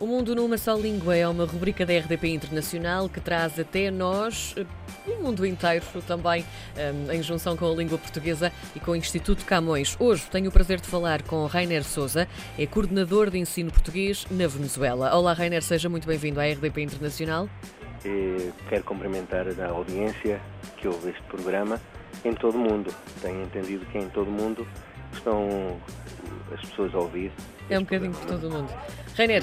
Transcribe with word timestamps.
O 0.00 0.06
Mundo 0.06 0.34
numa 0.34 0.56
Só 0.56 0.76
Língua 0.76 1.14
é 1.14 1.28
uma 1.28 1.44
rubrica 1.44 1.84
da 1.84 1.92
RDP 1.92 2.28
Internacional 2.28 3.06
que 3.06 3.20
traz 3.20 3.58
até 3.60 3.90
nós 3.90 4.54
eh, 4.56 4.64
o 5.06 5.22
mundo 5.22 5.44
inteiro, 5.44 5.84
também 6.06 6.42
um, 6.74 7.12
em 7.12 7.22
junção 7.22 7.54
com 7.54 7.70
a 7.70 7.74
língua 7.74 7.98
portuguesa 7.98 8.50
e 8.74 8.80
com 8.80 8.92
o 8.92 8.96
Instituto 8.96 9.44
Camões. 9.44 9.98
Hoje 10.00 10.24
tenho 10.30 10.48
o 10.48 10.52
prazer 10.52 10.80
de 10.80 10.88
falar 10.88 11.22
com 11.22 11.44
Rainer 11.44 11.84
Souza, 11.84 12.26
é 12.58 12.66
coordenador 12.66 13.28
de 13.28 13.36
ensino 13.36 13.70
português 13.70 14.26
na 14.30 14.46
Venezuela. 14.46 15.14
Olá, 15.14 15.34
Rainer, 15.34 15.62
seja 15.62 15.90
muito 15.90 16.08
bem-vindo 16.08 16.40
à 16.40 16.44
RDP 16.46 16.80
Internacional. 16.80 17.46
E 18.02 18.50
quero 18.70 18.84
cumprimentar 18.84 19.46
a 19.48 19.68
audiência 19.68 20.40
que 20.78 20.88
ouve 20.88 21.10
este 21.10 21.22
programa 21.24 21.78
em 22.24 22.32
todo 22.32 22.54
o 22.54 22.58
mundo. 22.58 22.90
Tenho 23.20 23.42
entendido 23.42 23.84
que 23.84 23.98
em 23.98 24.08
todo 24.08 24.28
o 24.28 24.32
mundo 24.32 24.66
estão 25.12 25.78
as 26.52 26.60
pessoas 26.60 26.94
a 26.94 26.98
ouvir. 26.98 27.32
É 27.68 27.78
um 27.78 27.82
bocadinho 27.82 28.12
por 28.12 28.26
todo 28.26 28.48
o 28.48 28.50
mundo. 28.50 28.72
Rainer, 29.16 29.42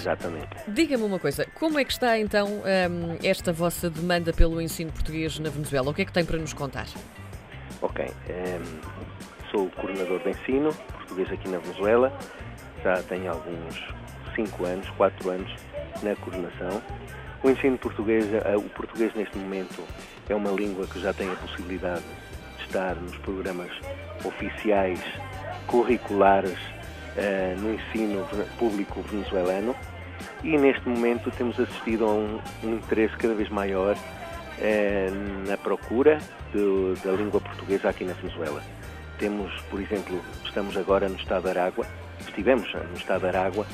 diga-me 0.68 1.04
uma 1.04 1.20
coisa, 1.20 1.46
como 1.54 1.80
é 1.80 1.86
que 1.86 1.92
está 1.92 2.18
então 2.18 2.48
um, 2.48 3.18
esta 3.24 3.54
vossa 3.54 3.90
demanda 3.90 4.34
pelo 4.34 4.62
ensino 4.62 4.92
português 4.92 5.40
na 5.40 5.50
Venezuela? 5.50 5.92
O 5.92 5.94
que 5.94 6.02
é 6.02 6.06
que 6.06 6.12
tem 6.12 6.26
para 6.26 6.38
nos 6.38 6.54
contar? 6.54 6.88
Ok, 7.82 8.06
um, 8.06 9.50
sou 9.52 9.66
o 9.66 9.70
coordenador 9.72 10.20
de 10.20 10.32
ensino 10.32 10.74
português 11.08 11.32
aqui 11.32 11.48
na 11.48 11.58
Venezuela, 11.60 12.18
já 12.84 13.02
tenho 13.04 13.32
alguns 13.32 13.94
5 14.36 14.66
anos, 14.66 14.90
4 14.92 15.30
anos 15.30 15.52
na 16.04 16.16
coordenação. 16.18 16.82
O 17.44 17.50
ensino 17.50 17.78
português, 17.78 18.26
eh, 18.34 18.58
o 18.58 18.64
português 18.64 19.14
neste 19.16 19.38
momento 19.38 19.84
é 20.28 20.36
uma 20.36 20.52
língua 20.52 20.86
que 20.88 21.00
já 21.00 21.14
tem 21.14 21.32
a 21.32 21.36
possibilidade 21.36 22.04
de 22.58 22.64
estar 22.64 22.96
nos 22.96 23.16
programas 23.18 23.72
oficiais 24.24 25.00
curriculares 25.68 26.58
uh, 27.18 27.60
no 27.60 27.74
ensino 27.74 28.26
público 28.58 29.02
venezuelano 29.02 29.76
e 30.44 30.58
neste 30.58 30.88
momento 30.88 31.32
temos 31.32 31.60
assistido 31.60 32.06
a 32.06 32.14
um, 32.14 32.40
um 32.64 32.76
interesse 32.76 33.16
cada 33.18 33.34
vez 33.34 33.50
maior 33.50 33.96
uh, 33.96 35.48
na 35.48 35.58
procura 35.58 36.20
de, 36.54 37.02
da 37.04 37.12
língua 37.12 37.42
portuguesa 37.42 37.90
aqui 37.90 38.04
na 38.04 38.14
Venezuela. 38.14 38.62
Temos, 39.20 39.52
por 39.70 39.82
exemplo, 39.82 40.22
estamos 40.46 40.78
agora 40.78 41.10
no 41.10 41.16
estado 41.16 41.44
de 41.44 41.50
Aragua, 41.50 41.88
estivemos 42.20 42.72
no 42.74 42.96
estado 42.96 43.22
de 43.22 43.28
Aragua, 43.28 43.66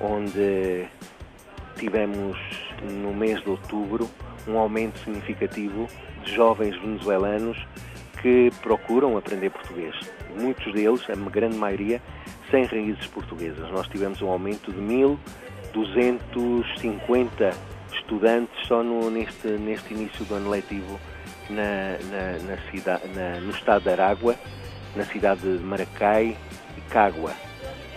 onde 0.00 0.86
tivemos 1.76 2.36
no 2.82 3.14
mês 3.14 3.40
de 3.42 3.50
outubro 3.50 4.10
um 4.46 4.58
aumento 4.58 4.98
significativo 5.00 5.88
de 6.24 6.34
jovens 6.34 6.76
venezuelanos 6.80 7.58
que 8.20 8.50
procuram 8.62 9.16
aprender 9.16 9.50
português. 9.50 9.94
Muitos 10.36 10.72
deles, 10.72 11.08
a 11.08 11.14
grande 11.30 11.56
maioria, 11.56 12.02
sem 12.50 12.64
raízes 12.64 13.06
portuguesas. 13.06 13.70
Nós 13.70 13.86
tivemos 13.88 14.20
um 14.22 14.28
aumento 14.28 14.72
de 14.72 14.80
1.250 14.80 17.54
estudantes 17.92 18.66
só 18.66 18.82
no, 18.82 19.08
neste, 19.10 19.46
neste 19.48 19.92
início 19.94 20.24
do 20.24 20.34
ano 20.34 20.50
letivo 20.50 20.98
na, 21.50 21.98
na, 22.10 22.38
na 22.46 22.56
cidade, 22.70 23.02
na, 23.14 23.40
no 23.40 23.50
estado 23.50 23.82
de 23.82 23.90
Aragua, 23.90 24.34
na 24.96 25.04
cidade 25.04 25.40
de 25.40 25.62
Maracai 25.62 26.36
e 26.76 26.80
Cágua, 26.90 27.32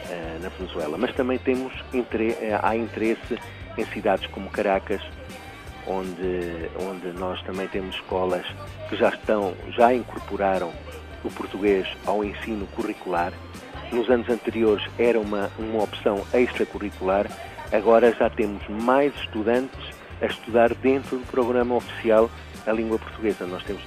eh, 0.09 0.38
na 0.42 0.49
Venezuela. 0.49 0.97
Mas 0.97 1.14
também 1.16 1.38
temos, 1.38 1.73
eh, 1.94 2.59
há 2.61 2.75
interesse 2.75 3.38
em 3.77 3.86
cidades 3.86 4.27
como 4.27 4.49
Caracas, 4.49 5.02
onde, 5.88 6.70
onde 6.80 7.18
nós 7.18 7.42
também 7.44 7.68
temos 7.68 7.96
escolas 7.96 8.46
que 8.90 8.96
já 8.96 9.10
estão, 9.10 9.54
já 9.70 9.94
incorporaram 9.94 10.72
o 11.23 11.30
português 11.32 11.88
ao 12.06 12.23
ensino 12.23 12.68
curricular. 12.68 13.34
Nos 13.92 14.10
anos 14.10 14.30
anteriores 14.30 14.86
era 14.98 15.20
uma, 15.20 15.52
uma 15.58 15.84
opção 15.84 16.26
extracurricular, 16.34 17.28
agora 17.72 18.14
já 18.14 18.30
temos 18.30 18.66
mais 18.68 19.14
estudantes 19.16 19.80
a 20.22 20.26
estudar 20.26 20.73
dentro 20.76 21.18
do 21.18 21.26
programa 21.28 21.76
oficial 21.76 22.30
a 22.66 22.72
língua 22.72 22.98
portuguesa. 23.00 23.45
Nós 23.45 23.64
temos 23.64 23.82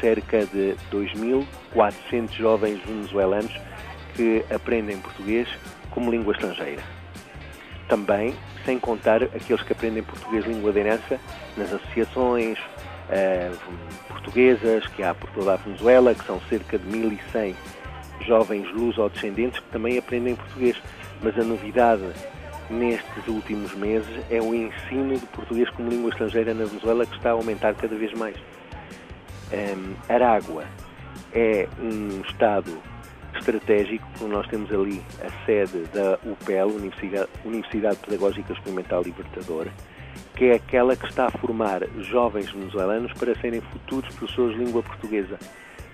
cerca 0.00 0.46
de 0.46 0.74
2.400 0.90 2.32
jovens 2.32 2.80
venezuelanos 2.84 3.52
que 4.14 4.44
aprendem 4.52 4.98
português 4.98 5.48
como 5.90 6.10
língua 6.10 6.32
estrangeira. 6.32 7.01
Também 7.92 8.34
sem 8.64 8.78
contar 8.78 9.22
aqueles 9.22 9.62
que 9.62 9.74
aprendem 9.74 10.02
português 10.02 10.46
língua 10.46 10.72
de 10.72 10.78
herança 10.78 11.20
nas 11.58 11.70
associações 11.74 12.58
uh, 12.58 13.54
portuguesas 14.08 14.86
que 14.86 15.02
há 15.02 15.14
por 15.14 15.28
toda 15.32 15.52
a 15.52 15.56
Venezuela, 15.56 16.14
que 16.14 16.24
são 16.24 16.40
cerca 16.48 16.78
de 16.78 16.88
1.100 16.88 17.54
jovens 18.22 18.66
luso-descendentes 18.72 19.60
que 19.60 19.68
também 19.68 19.98
aprendem 19.98 20.34
português. 20.34 20.80
Mas 21.20 21.38
a 21.38 21.44
novidade 21.44 22.02
nestes 22.70 23.28
últimos 23.28 23.74
meses 23.74 24.24
é 24.30 24.40
o 24.40 24.54
ensino 24.54 25.18
de 25.18 25.26
português 25.26 25.68
como 25.68 25.90
língua 25.90 26.08
estrangeira 26.08 26.54
na 26.54 26.64
Venezuela 26.64 27.04
que 27.04 27.14
está 27.14 27.28
a 27.28 27.32
aumentar 27.32 27.74
cada 27.74 27.94
vez 27.94 28.14
mais. 28.14 28.36
Um, 29.52 29.54
ehm, 29.54 29.96
Aragua 30.08 30.64
é 31.34 31.68
um 31.78 32.22
estado 32.22 32.72
estratégico, 33.38 34.06
porque 34.12 34.32
nós 34.32 34.46
temos 34.48 34.72
ali 34.72 35.02
a 35.20 35.46
sede 35.46 35.84
da 35.92 36.18
UPEL, 36.24 36.68
Universidade, 36.68 37.28
Universidade 37.44 37.96
Pedagógica 37.98 38.52
Experimental 38.52 39.02
Libertadora, 39.02 39.72
que 40.36 40.46
é 40.46 40.54
aquela 40.54 40.96
que 40.96 41.06
está 41.06 41.26
a 41.26 41.30
formar 41.30 41.82
jovens 41.98 42.50
venezuelanos 42.50 43.12
para 43.14 43.34
serem 43.40 43.60
futuros 43.60 44.14
professores 44.14 44.56
de 44.56 44.64
língua 44.64 44.82
portuguesa, 44.82 45.38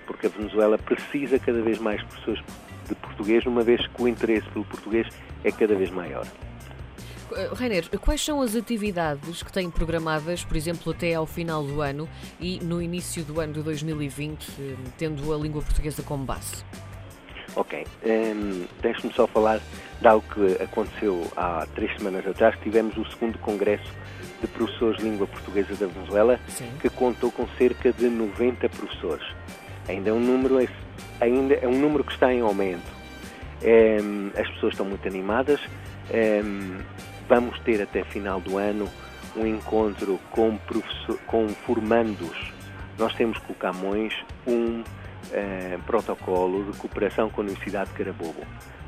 porque 0.05 0.27
a 0.27 0.29
Venezuela 0.29 0.77
precisa 0.77 1.37
cada 1.39 1.61
vez 1.61 1.79
mais 1.79 2.01
professores 2.03 2.43
de 2.87 2.95
português, 2.95 3.45
uma 3.45 3.63
vez 3.63 3.85
que 3.85 4.01
o 4.01 4.07
interesse 4.07 4.47
pelo 4.49 4.65
português 4.65 5.07
é 5.43 5.51
cada 5.51 5.75
vez 5.75 5.89
maior. 5.91 6.25
Rainer, 7.53 7.87
quais 7.99 8.23
são 8.23 8.41
as 8.41 8.55
atividades 8.55 9.43
que 9.43 9.51
têm 9.51 9.69
programadas, 9.69 10.43
por 10.43 10.57
exemplo, 10.57 10.91
até 10.91 11.13
ao 11.13 11.27
final 11.27 11.63
do 11.63 11.79
ano 11.79 12.09
e 12.39 12.59
no 12.59 12.81
início 12.81 13.23
do 13.23 13.39
ano 13.39 13.53
de 13.53 13.61
2020, 13.61 14.49
eh, 14.59 14.75
tendo 14.97 15.31
a 15.31 15.37
língua 15.37 15.61
portuguesa 15.61 16.01
como 16.01 16.25
base? 16.25 16.63
Ok, 17.55 17.85
um, 18.03 18.07
ehm, 18.07 18.65
deixe-me 18.81 19.13
só 19.13 19.27
falar 19.27 19.59
de 19.99 20.07
algo 20.07 20.25
que 20.33 20.61
aconteceu 20.63 21.29
há 21.35 21.65
três 21.75 21.95
semanas 21.97 22.25
atrás. 22.27 22.55
Tivemos 22.61 22.95
o 22.97 23.05
segundo 23.05 23.37
congresso 23.39 23.91
de 24.41 24.47
professores 24.47 24.97
de 24.97 25.03
língua 25.03 25.27
portuguesa 25.27 25.75
da 25.75 25.87
Venezuela, 25.87 26.39
Sim. 26.47 26.71
que 26.79 26.89
contou 26.89 27.31
com 27.31 27.47
cerca 27.57 27.91
de 27.91 28.07
90 28.07 28.69
professores. 28.69 29.25
Ainda 29.87 30.09
é 30.09 30.13
um 30.13 30.19
número, 30.19 30.57
ainda 31.19 31.55
é 31.55 31.67
um 31.67 31.77
número 31.79 32.03
que 32.03 32.13
está 32.13 32.33
em 32.33 32.41
aumento. 32.41 32.99
Um, 33.61 33.67
ehm, 33.67 34.31
as 34.39 34.47
pessoas 34.51 34.73
estão 34.73 34.85
muito 34.85 35.07
animadas. 35.07 35.59
Um, 36.11 36.15
ehm, 36.15 36.77
vamos 37.27 37.59
ter 37.59 37.81
até 37.81 38.03
final 38.03 38.39
do 38.39 38.57
ano 38.57 38.87
um 39.35 39.45
encontro 39.45 40.19
com, 40.31 40.57
com 41.27 41.47
formandos. 41.65 42.53
Nós 42.97 43.13
temos 43.15 43.37
com 43.39 43.53
o 43.53 43.55
Camões 43.55 44.13
um 44.45 44.83
eh, 45.31 45.77
protocolo 45.85 46.71
de 46.71 46.77
cooperação 46.77 47.29
com 47.29 47.41
a 47.41 47.43
Universidade 47.43 47.89
de 47.91 47.97
Carabobo. 47.97 48.41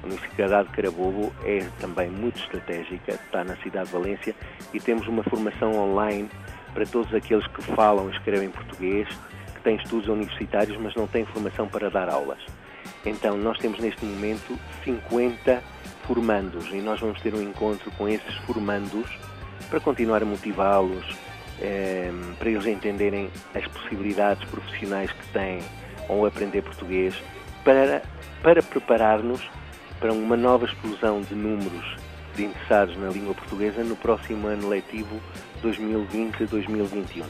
A 0.03 0.05
Universidade 0.05 0.69
de 0.69 0.75
Carabobo 0.75 1.31
é 1.43 1.67
também 1.79 2.09
muito 2.09 2.39
estratégica, 2.39 3.13
está 3.13 3.43
na 3.43 3.55
cidade 3.57 3.87
de 3.87 3.91
Valência 3.91 4.35
e 4.73 4.79
temos 4.79 5.07
uma 5.07 5.23
formação 5.23 5.75
online 5.75 6.29
para 6.73 6.85
todos 6.85 7.13
aqueles 7.13 7.45
que 7.47 7.61
falam 7.61 8.09
e 8.09 8.13
escrevem 8.13 8.49
português, 8.49 9.07
que 9.53 9.61
têm 9.61 9.75
estudos 9.75 10.07
universitários, 10.07 10.77
mas 10.77 10.95
não 10.95 11.05
têm 11.05 11.25
formação 11.25 11.67
para 11.67 11.89
dar 11.89 12.09
aulas. 12.09 12.39
Então, 13.05 13.37
nós 13.37 13.57
temos 13.57 13.79
neste 13.79 14.05
momento 14.05 14.57
50 14.83 15.61
formandos 16.07 16.67
e 16.71 16.77
nós 16.77 16.99
vamos 16.99 17.19
ter 17.21 17.33
um 17.33 17.41
encontro 17.41 17.91
com 17.91 18.07
esses 18.07 18.35
formandos 18.45 19.07
para 19.69 19.79
continuar 19.79 20.21
a 20.21 20.25
motivá-los, 20.25 21.15
eh, 21.59 22.11
para 22.37 22.49
eles 22.49 22.65
entenderem 22.65 23.29
as 23.53 23.65
possibilidades 23.67 24.43
profissionais 24.49 25.11
que 25.11 25.27
têm 25.27 25.59
ou 26.11 26.25
aprender 26.25 26.61
português 26.61 27.15
para, 27.63 28.03
para 28.43 28.61
preparar-nos 28.61 29.41
para 29.99 30.11
uma 30.11 30.35
nova 30.35 30.65
explosão 30.65 31.21
de 31.21 31.33
números 31.33 31.95
de 32.35 32.45
interessados 32.45 32.97
na 32.97 33.09
língua 33.09 33.33
portuguesa 33.33 33.83
no 33.83 33.95
próximo 33.95 34.47
ano 34.47 34.67
letivo 34.67 35.21
2020-2021. 35.63 37.23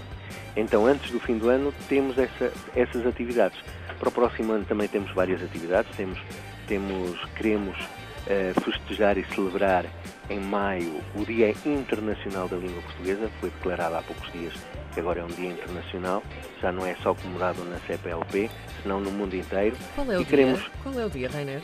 Então, 0.56 0.86
antes 0.86 1.12
do 1.12 1.20
fim 1.20 1.38
do 1.38 1.50
ano, 1.50 1.74
temos 1.88 2.18
essa, 2.18 2.52
essas 2.76 3.06
atividades. 3.06 3.58
Para 4.00 4.10
o 4.10 4.12
próximo 4.12 4.52
ano 4.54 4.66
também 4.66 4.88
temos 4.88 5.12
várias 5.14 5.42
atividades. 5.44 5.96
Temos, 5.96 6.20
temos 6.68 7.20
queremos 7.36 7.78
uh, 7.78 8.62
festejar 8.62 9.18
e 9.18 9.26
celebrar 9.26 9.86
em 10.30 10.40
maio 10.40 11.02
o 11.16 11.24
Dia 11.24 11.54
Internacional 11.66 12.48
da 12.48 12.58
Língua 12.58 12.82
Portuguesa. 12.82 13.30
Foi 13.40 13.50
declarado 13.50 13.96
há 13.96 14.02
poucos 14.02 14.32
dias 14.32 14.54
que 14.94 15.00
agora 15.00 15.22
é 15.22 15.24
um 15.24 15.28
dia 15.28 15.50
internacional, 15.50 16.24
já 16.62 16.72
não 16.72 16.86
é 16.86 16.96
só 17.02 17.14
comemorado 17.14 17.64
na 17.66 17.80
CPLP, 17.80 18.50
senão 18.82 19.00
no 19.00 19.12
mundo 19.12 19.36
inteiro. 19.36 19.76
Qual 19.96 20.12
é 20.12 20.18
o, 20.18 20.22
e 20.22 20.26
dia? 20.26 20.26
Queremos... 20.26 20.72
Qual 20.84 21.00
é 21.00 21.06
o 21.06 21.10
dia, 21.10 21.30
Rainer? 21.30 21.62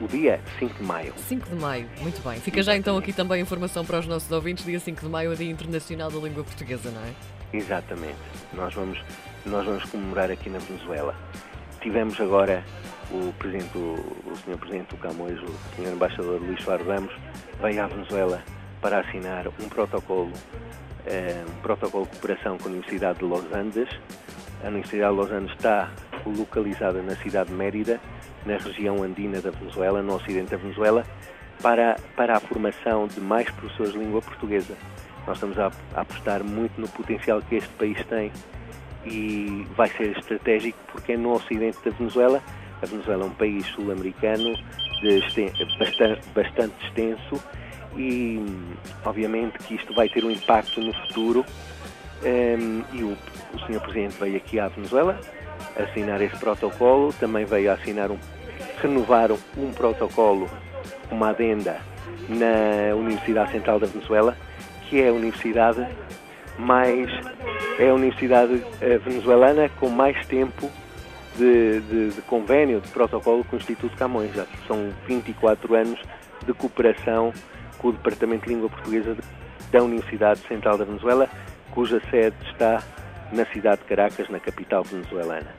o 0.00 0.08
dia 0.08 0.40
5 0.58 0.74
de 0.74 0.82
maio. 0.82 1.14
5 1.16 1.48
de 1.48 1.54
maio, 1.54 1.88
muito 2.00 2.20
bem. 2.28 2.40
Fica 2.40 2.62
já 2.62 2.76
então 2.76 2.96
aqui 2.96 3.12
também 3.12 3.38
a 3.38 3.42
informação 3.42 3.84
para 3.84 3.98
os 3.98 4.06
nossos 4.06 4.30
ouvintes, 4.30 4.64
dia 4.64 4.80
5 4.80 5.00
de 5.00 5.08
maio, 5.08 5.30
é 5.30 5.34
o 5.34 5.36
Dia 5.36 5.50
Internacional 5.50 6.10
da 6.10 6.18
Língua 6.18 6.42
Portuguesa, 6.42 6.90
não 6.90 7.02
é? 7.02 7.12
Exatamente. 7.52 8.18
Nós 8.52 8.74
vamos, 8.74 8.98
nós 9.46 9.64
vamos 9.64 9.84
comemorar 9.84 10.30
aqui 10.30 10.48
na 10.50 10.58
Venezuela. 10.58 11.14
Tivemos 11.80 12.20
agora 12.20 12.64
o 13.10 13.32
presidente, 13.34 13.76
o, 13.76 13.94
o 14.26 14.36
senhor 14.44 14.58
presidente 14.58 14.88
do 14.90 14.96
Camões, 14.96 15.38
o 15.40 15.76
senhor 15.76 15.92
embaixador 15.92 16.40
Luís 16.40 16.62
Faro 16.62 16.84
Ramos, 16.86 17.12
veio 17.60 17.82
à 17.82 17.86
Venezuela 17.86 18.42
para 18.80 19.00
assinar 19.00 19.48
um 19.48 19.68
protocolo, 19.68 20.32
um 21.48 21.60
protocolo 21.62 22.04
de 22.04 22.10
cooperação 22.10 22.58
com 22.58 22.68
a 22.68 22.72
Universidade 22.72 23.18
de 23.18 23.24
Los 23.24 23.44
Andes. 23.52 23.88
A 24.62 24.68
Universidade 24.68 25.12
de 25.12 25.20
Los 25.20 25.30
Andes 25.30 25.52
está 25.52 25.90
localizada 26.26 27.02
na 27.02 27.16
cidade 27.16 27.50
de 27.50 27.56
Mérida, 27.56 28.00
na 28.44 28.56
região 28.56 29.02
andina 29.02 29.40
da 29.40 29.50
Venezuela, 29.50 30.02
no 30.02 30.14
ocidente 30.14 30.50
da 30.50 30.56
Venezuela, 30.56 31.04
para, 31.62 31.96
para 32.16 32.36
a 32.36 32.40
formação 32.40 33.06
de 33.06 33.20
mais 33.20 33.50
professores 33.50 33.92
de 33.92 33.98
língua 33.98 34.22
portuguesa. 34.22 34.76
Nós 35.26 35.36
estamos 35.36 35.58
a, 35.58 35.70
a 35.94 36.00
apostar 36.00 36.42
muito 36.42 36.80
no 36.80 36.88
potencial 36.88 37.40
que 37.42 37.56
este 37.56 37.70
país 37.70 38.04
tem 38.06 38.32
e 39.04 39.66
vai 39.76 39.88
ser 39.88 40.16
estratégico 40.16 40.78
porque 40.92 41.12
é 41.12 41.16
no 41.16 41.32
ocidente 41.32 41.78
da 41.84 41.90
Venezuela. 41.90 42.42
A 42.82 42.86
Venezuela 42.86 43.24
é 43.24 43.26
um 43.26 43.34
país 43.34 43.66
sul-americano 43.66 44.56
bastante, 45.78 46.28
bastante 46.34 46.86
extenso 46.86 47.42
e 47.96 48.40
obviamente 49.04 49.58
que 49.58 49.74
isto 49.74 49.92
vai 49.94 50.08
ter 50.08 50.24
um 50.24 50.30
impacto 50.30 50.80
no 50.80 50.92
futuro 50.92 51.44
um, 52.22 52.82
e 52.92 53.02
o, 53.02 53.16
o 53.54 53.58
Sr. 53.66 53.80
Presidente 53.80 54.16
veio 54.20 54.36
aqui 54.36 54.60
à 54.60 54.68
Venezuela 54.68 55.18
assinar 55.76 56.20
esse 56.20 56.36
protocolo, 56.36 57.12
também 57.14 57.44
veio 57.44 57.72
assinar 57.72 58.10
um, 58.10 58.18
renovar 58.80 59.30
um 59.56 59.72
protocolo, 59.72 60.48
uma 61.10 61.30
adenda 61.30 61.80
na 62.28 62.94
Universidade 62.94 63.52
Central 63.52 63.78
da 63.78 63.86
Venezuela, 63.86 64.36
que 64.88 65.00
é 65.00 65.08
a 65.08 65.12
universidade 65.12 65.86
mais 66.58 67.10
é 67.78 67.88
a 67.88 67.94
universidade 67.94 68.62
eh, 68.82 68.98
venezuelana 68.98 69.70
com 69.80 69.88
mais 69.88 70.26
tempo 70.26 70.70
de, 71.36 71.80
de, 71.80 72.10
de, 72.10 72.22
convênio, 72.22 72.80
de 72.80 72.88
protocolo 72.90 73.42
com 73.44 73.56
o 73.56 73.58
Instituto 73.58 73.96
Camões. 73.96 74.34
Já 74.34 74.44
são 74.66 74.90
24 75.06 75.74
anos 75.74 75.98
de 76.44 76.52
cooperação 76.52 77.32
com 77.80 77.88
o 77.88 77.92
Departamento 77.92 78.46
de 78.46 78.54
Língua 78.54 78.68
Portuguesa 78.68 79.16
da 79.72 79.82
Universidade 79.82 80.40
Central 80.46 80.76
da 80.76 80.84
Venezuela, 80.84 81.28
cuja 81.70 82.00
sede 82.10 82.36
está 82.50 82.82
na 83.32 83.44
cidade 83.46 83.82
de 83.82 83.88
Caracas, 83.88 84.28
na 84.28 84.40
capital 84.40 84.82
venezuelana. 84.82 85.54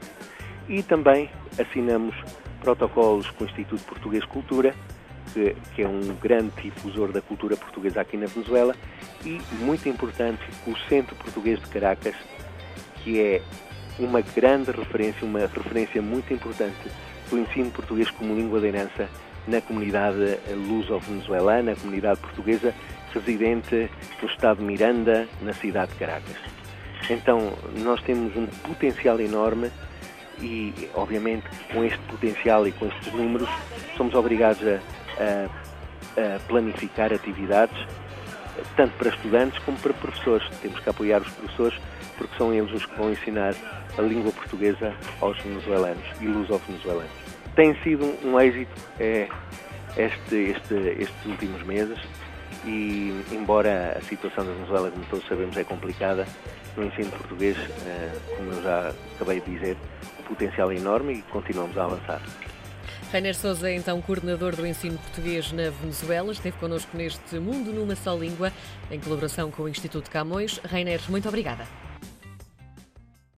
E 0.68 0.82
também 0.82 1.30
assinamos 1.58 2.14
protocolos 2.60 3.28
com 3.30 3.44
o 3.44 3.46
Instituto 3.46 3.82
Português 3.84 4.24
Cultura, 4.24 4.74
que, 5.32 5.56
que, 5.74 5.82
é 5.82 5.88
um 5.88 6.14
grande 6.20 6.52
difusor 6.62 7.10
da 7.10 7.20
cultura 7.20 7.56
portuguesa 7.56 8.00
aqui 8.00 8.16
na 8.16 8.26
Venezuela, 8.26 8.74
e, 9.24 9.40
muito 9.58 9.88
importante, 9.88 10.42
o 10.66 10.76
Centro 10.88 11.16
Português 11.16 11.58
de 11.60 11.66
Caracas, 11.68 12.14
que 13.02 13.20
é 13.20 13.42
uma 13.98 14.20
grande 14.20 14.70
referência, 14.70 15.26
uma 15.26 15.40
referência 15.40 16.00
muito 16.02 16.32
importante 16.32 16.76
do 17.30 17.38
ensino 17.38 17.70
português 17.70 18.10
como 18.10 18.34
língua 18.34 18.60
de 18.60 18.66
herança 18.66 19.08
na 19.46 19.60
comunidade 19.60 20.38
luso-venezuelana, 20.68 21.74
comunidade 21.76 22.20
portuguesa 22.20 22.74
residente 23.12 23.90
no 24.20 24.28
estado 24.28 24.58
de 24.58 24.64
Miranda, 24.64 25.28
na 25.42 25.52
cidade 25.52 25.92
de 25.92 25.98
Caracas. 25.98 26.36
Então, 27.10 27.52
nós 27.78 28.00
temos 28.02 28.34
um 28.36 28.46
potencial 28.46 29.20
enorme 29.20 29.70
e, 30.40 30.72
obviamente, 30.94 31.46
com 31.72 31.84
este 31.84 31.98
potencial 32.00 32.66
e 32.66 32.72
com 32.72 32.86
estes 32.86 33.12
números, 33.12 33.48
somos 33.96 34.14
obrigados 34.14 34.62
a, 34.66 34.80
a, 35.22 36.36
a 36.36 36.40
planificar 36.40 37.12
atividades, 37.12 37.76
tanto 38.76 38.96
para 38.96 39.10
estudantes 39.10 39.58
como 39.64 39.76
para 39.78 39.92
professores. 39.92 40.48
Temos 40.60 40.80
que 40.80 40.88
apoiar 40.88 41.20
os 41.20 41.30
professores 41.30 41.78
porque 42.16 42.36
são 42.36 42.52
eles 42.52 42.72
os 42.72 42.86
que 42.86 42.96
vão 42.96 43.10
ensinar 43.10 43.54
a 43.98 44.02
língua 44.02 44.32
portuguesa 44.32 44.94
aos 45.20 45.38
venezuelanos 45.42 46.04
e 46.20 46.26
luso-venezuelanos. 46.26 47.41
Tem 47.54 47.74
sido 47.82 48.04
um, 48.24 48.40
êxito 48.40 48.72
é, 48.98 49.28
este, 49.96 50.36
este, 50.36 50.74
estes 50.74 51.26
últimos 51.26 51.62
meses 51.64 51.98
e, 52.64 53.24
embora 53.30 53.96
a 53.98 54.02
situação 54.02 54.44
da 54.44 54.52
Venezuela, 54.52 54.90
como 54.90 55.04
todos 55.06 55.26
sabemos, 55.26 55.56
é 55.56 55.64
complicada, 55.64 56.26
no 56.76 56.84
ensino 56.84 57.10
português, 57.10 57.56
eh, 57.86 58.12
como 58.36 58.52
eu 58.52 58.62
já 58.62 58.92
acabei 59.16 59.40
de 59.40 59.50
dizer, 59.50 59.76
o 60.20 60.22
potencial 60.22 60.70
é 60.72 60.76
enorme 60.76 61.14
e 61.14 61.22
continuamos 61.22 61.76
a 61.76 61.84
avançar. 61.84 62.22
Rainer 63.12 63.34
Souza 63.34 63.68
é 63.68 63.74
então 63.74 64.00
coordenador 64.00 64.56
do 64.56 64.66
ensino 64.66 64.96
português 64.96 65.52
na 65.52 65.68
Venezuela, 65.68 66.32
esteve 66.32 66.56
connosco 66.56 66.96
neste 66.96 67.38
Mundo 67.38 67.70
numa 67.70 67.94
só 67.94 68.14
língua, 68.14 68.50
em 68.90 68.98
colaboração 68.98 69.50
com 69.50 69.64
o 69.64 69.68
Instituto 69.68 70.10
Camões. 70.10 70.58
Rainer, 70.64 71.00
muito 71.10 71.28
obrigada. 71.28 71.81